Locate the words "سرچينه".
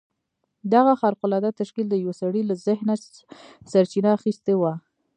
3.71-4.09